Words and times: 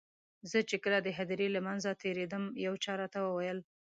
زه 0.51 0.59
چې 0.69 0.75
کله 0.83 0.97
د 1.01 1.07
هدیرې 1.17 1.47
له 1.55 1.61
منځه 1.67 1.99
تېرېدم 2.03 2.43
یو 2.65 2.73
چا 2.83 2.93
راته 3.01 3.19
وویل. 3.23 3.59